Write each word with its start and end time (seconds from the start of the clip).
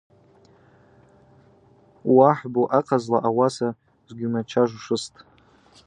Уъахӏбу 2.15 2.63
ахъазла 2.77 3.19
ауаса 3.27 3.69
сгьумачважвушызтӏ. 4.07 5.19